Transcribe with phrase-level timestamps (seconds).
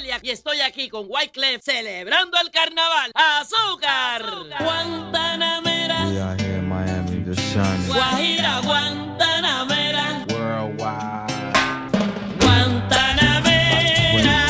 [0.00, 3.10] Y estoy aquí con Wyclef celebrando el carnaval.
[3.14, 4.22] ¡Azúcar!
[4.60, 6.06] Guantanamera.
[6.06, 7.88] We out here in Miami just shining.
[7.88, 10.24] Guajira, Guantanamera.
[10.28, 11.32] Worldwide.
[12.38, 14.46] Guantanamera.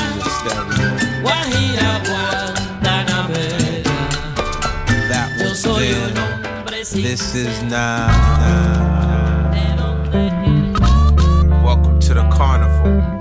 [1.22, 3.94] Guajira, Guantanamera.
[5.08, 8.08] That Yo soy un hombre sin This is now.
[11.64, 13.17] Welcome to the carnival.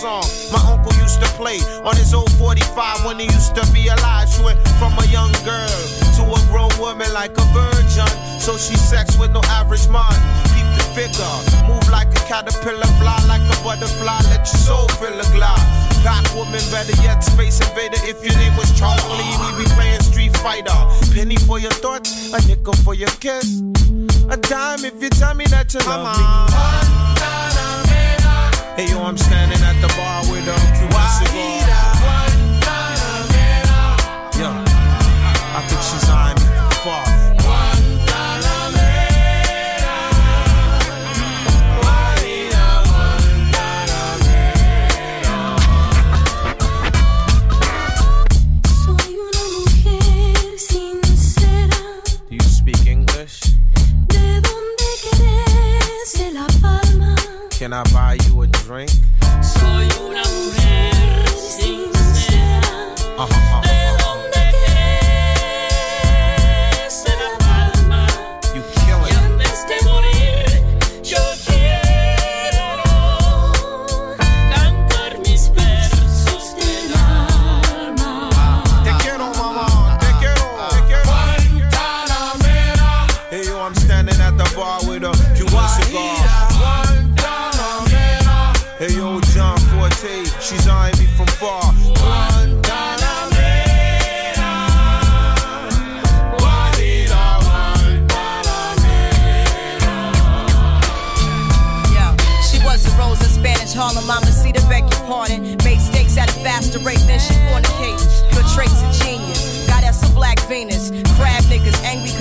[0.00, 3.88] Song my uncle used to play on his old 45 when he used to be
[3.88, 4.32] alive.
[4.32, 5.76] She went from a young girl
[6.16, 8.08] to a grown woman like a virgin.
[8.40, 10.16] So she sex with no average man.
[10.56, 11.36] Keep the figure,
[11.68, 15.68] move like a caterpillar, fly like a butterfly, let your soul fill a glide.
[16.00, 18.00] Black woman, better yet, space invader.
[18.08, 20.80] If your name was Charlie, we be playing Street Fighter.
[21.12, 23.60] Penny for your thoughts, a nickel for your kiss.
[24.32, 27.09] A dime if you tell me that you love me.
[28.80, 31.68] Hey yo, I'm standing at the bar with a Cuban cigar.
[34.40, 34.48] Yo,
[35.54, 38.10] I think she's eyeing me from far.
[48.84, 51.76] Soy una mujer sincera,
[52.28, 53.40] Do you speak English?
[54.08, 57.14] de donde crece la palma.
[57.58, 58.29] Can I buy you a
[58.70, 59.09] drink?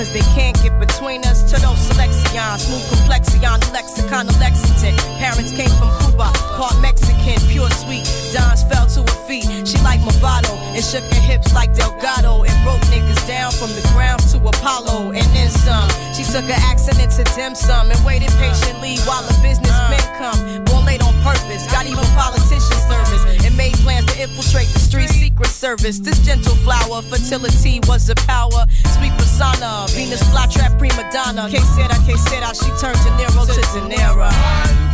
[0.10, 1.44] Cause they can't get between us.
[1.52, 3.42] To those selections, smooth complexion,
[3.74, 4.96] lexicon of Lexington.
[5.18, 8.06] Parents came from Cuba, part Mexican, pure sweet.
[8.34, 9.46] Dons fell to her feet.
[9.70, 13.86] She like Movado and shook her hips like Delgado and broke niggas down from the
[13.94, 15.88] ground to Apollo and then some.
[16.18, 20.66] She took her accent into dim sum and waited patiently while the businessmen come.
[20.66, 25.10] Born late on purpose, got even politicians nervous and made plans to infiltrate the street
[25.14, 26.00] secret service.
[26.00, 28.66] This gentle flower, fertility was a power.
[28.98, 31.46] Sweet persona, Venus flytrap prima donna.
[31.54, 34.89] Que sera, que sera, she turned De Niro to De Niro.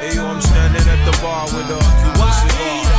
[0.00, 2.90] Hey yo, I'm standing at the bar with a Cuban cigar.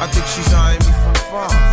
[0.00, 1.69] I think she's eyeing me from far.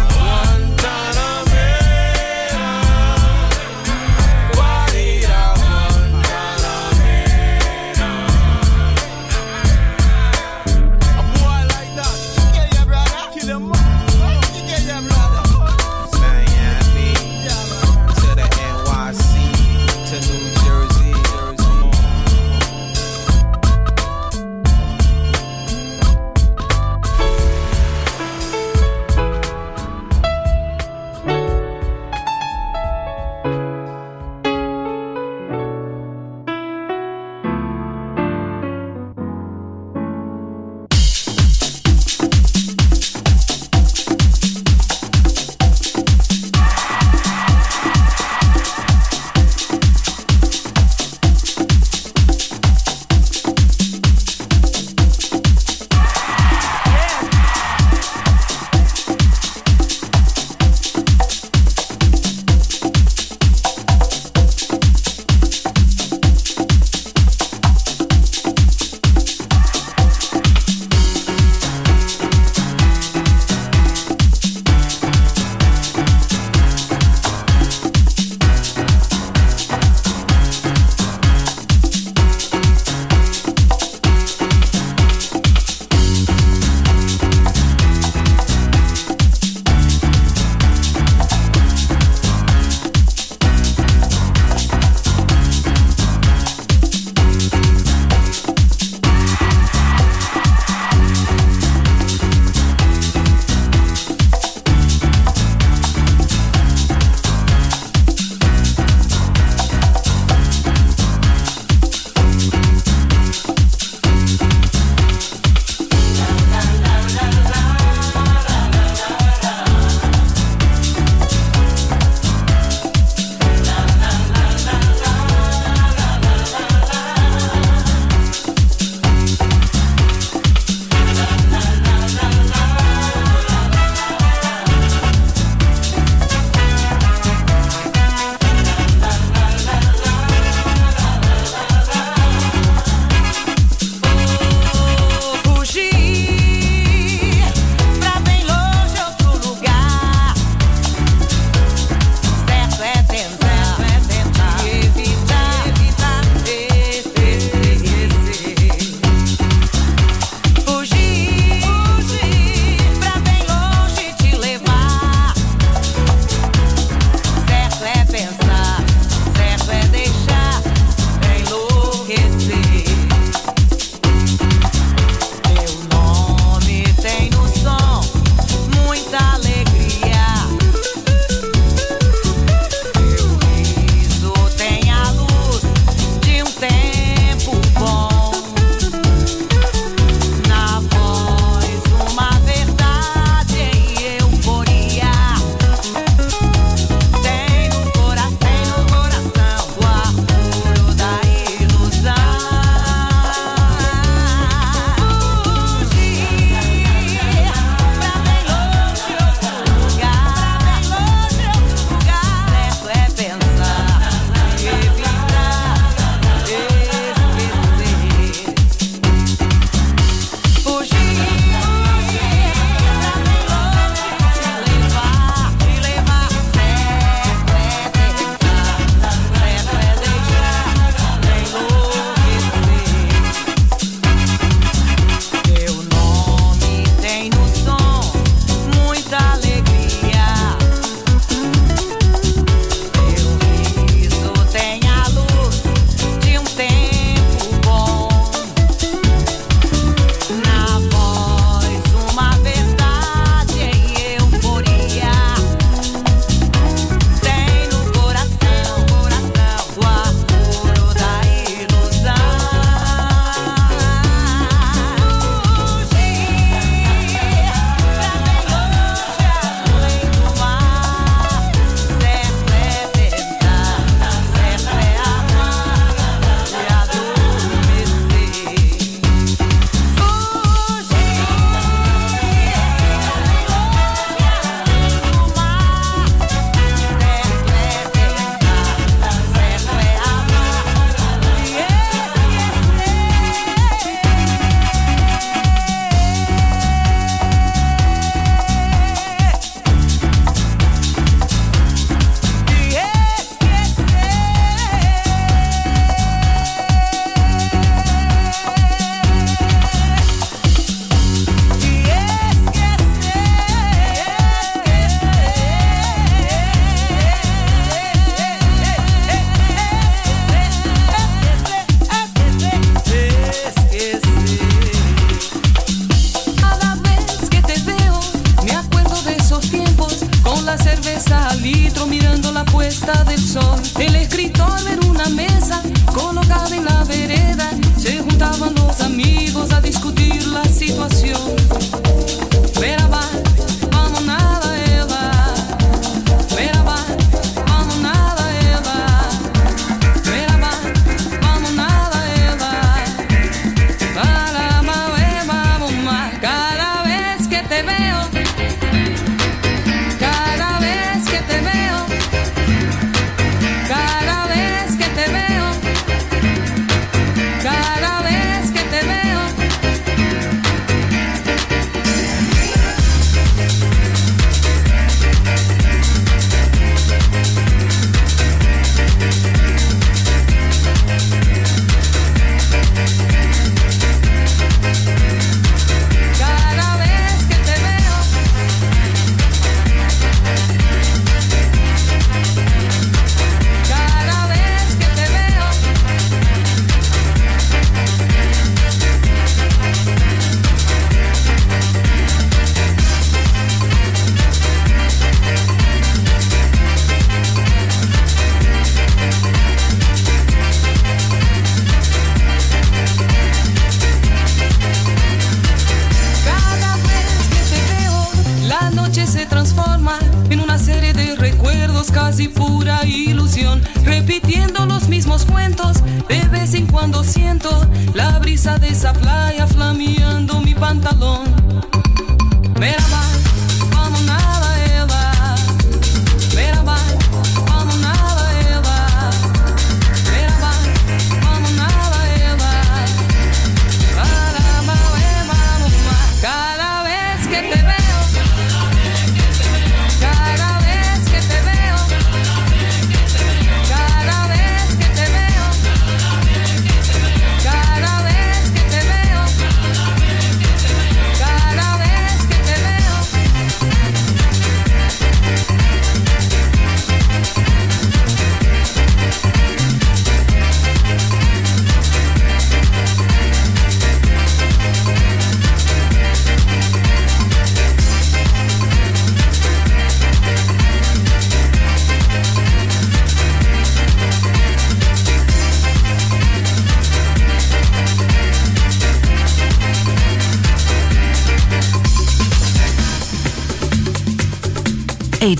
[422.17, 425.83] casi pura ilusión, repitiendo los mismos cuentos.
[426.09, 427.49] De vez en cuando siento
[427.93, 431.36] la brisa de esa playa flameando mi pantalón.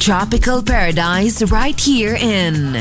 [0.07, 2.71] tropical paradise right here in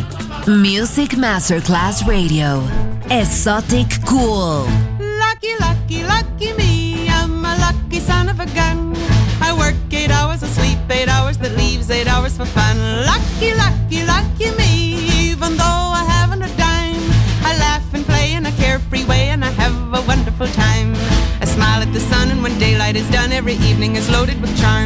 [0.46, 2.62] Music Masterclass Radio.
[3.10, 4.62] Exotic Cool.
[5.00, 7.08] Lucky, lucky, lucky me.
[7.08, 8.94] I'm a lucky son of a gun.
[9.40, 12.76] I work eight hours of sleep, eight hours that leaves, eight hours for fun.
[13.04, 15.28] Lucky, lucky, lucky me.
[15.28, 17.02] Even though I haven't a dime,
[17.42, 20.94] I laugh and play in a carefree way and I have a wonderful time.
[21.42, 24.56] I smile at the sun, and when daylight is done, every evening is loaded with
[24.60, 24.85] charm.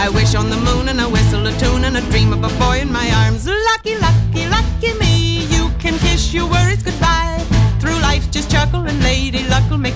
[0.00, 2.48] I wish on the moon and I whistle a tune and I dream of a
[2.58, 3.46] boy in my arms.
[3.46, 5.44] Lucky, lucky, lucky me.
[5.54, 7.36] You can kiss your worries goodbye.
[7.80, 9.89] Through life, just chuckle and lady luck will make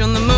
[0.00, 0.37] on the moon.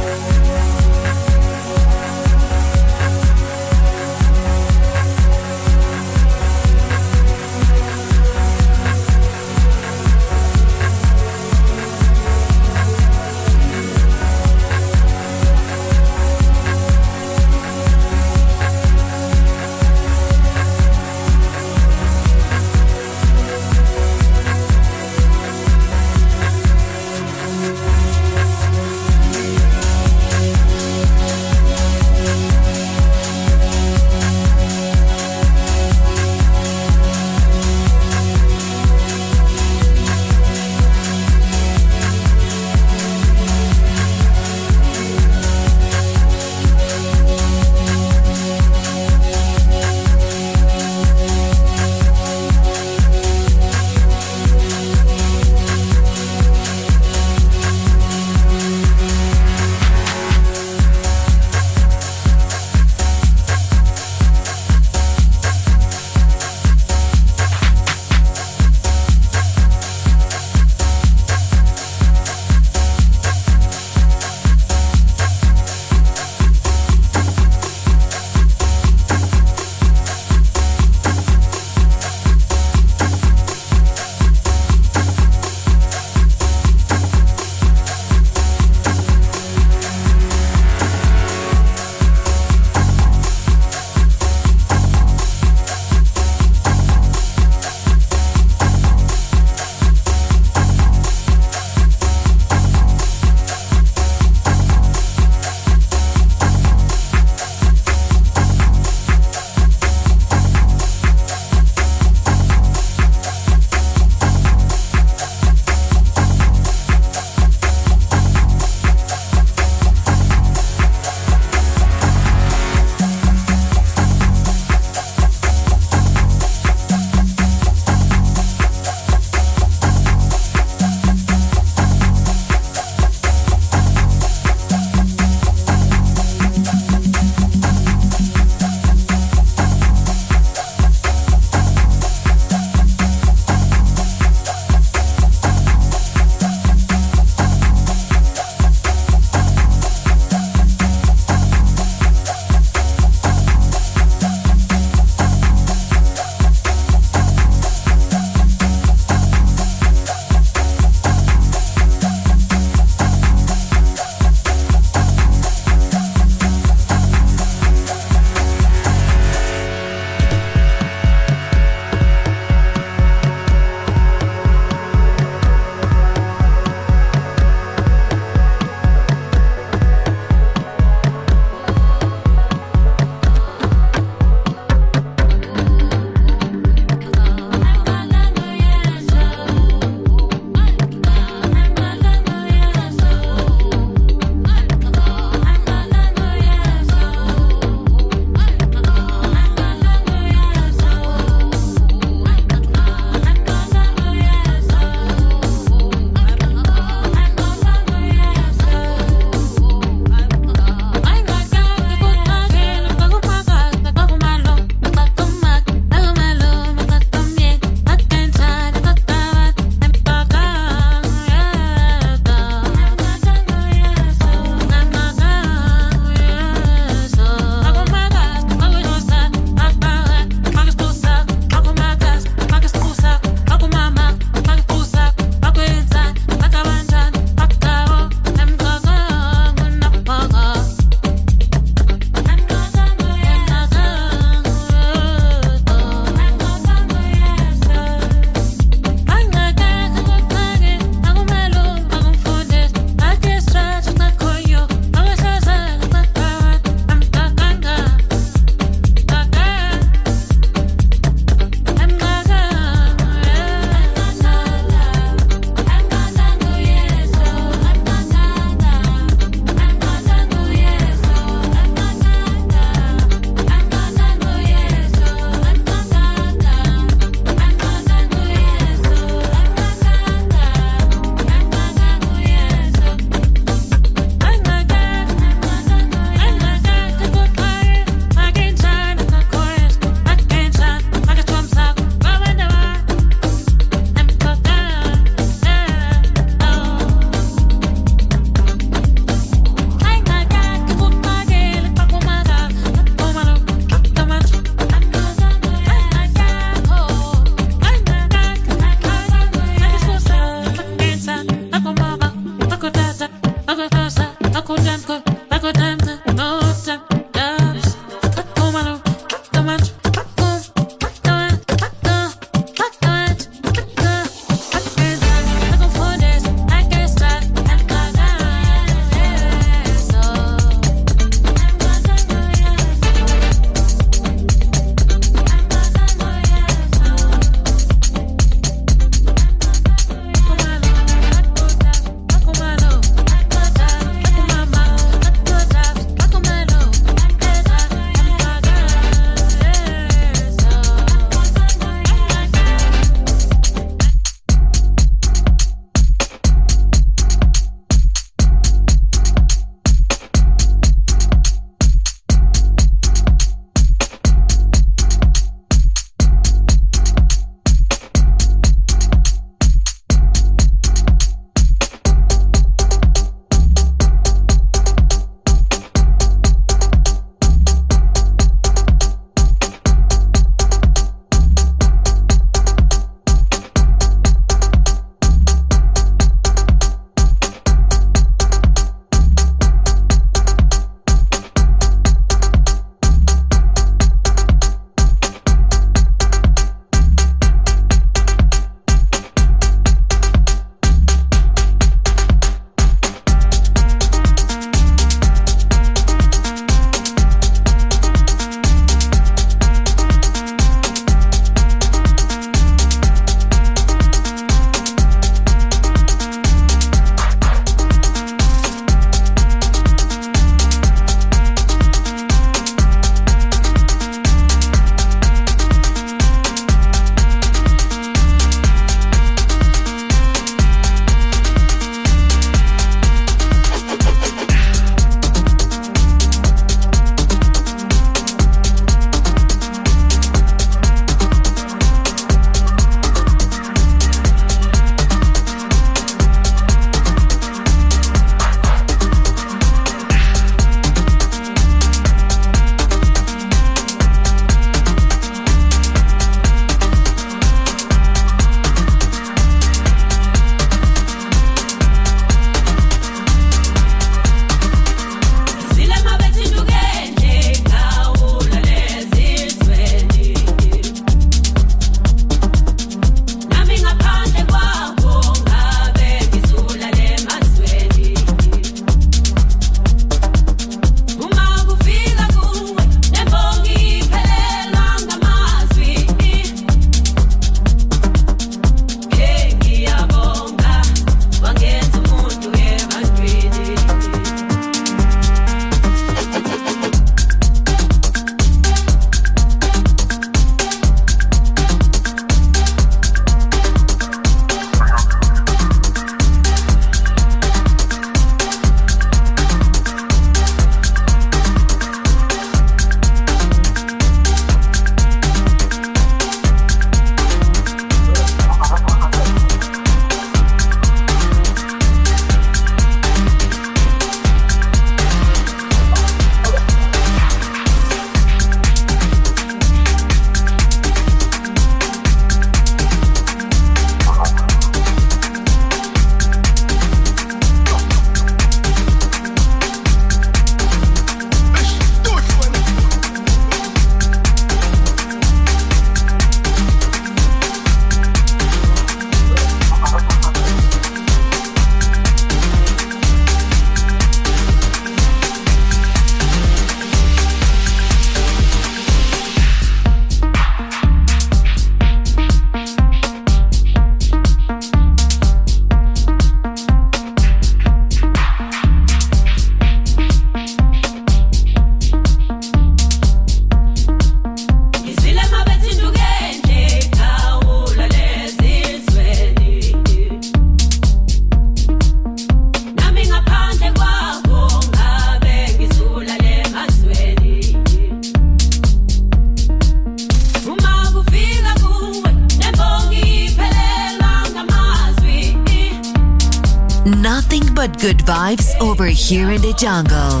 [599.36, 600.00] Jungle.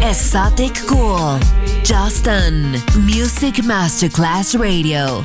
[0.00, 1.38] Exotic Cool.
[1.84, 2.72] Justin.
[3.04, 5.24] Music Masterclass Radio.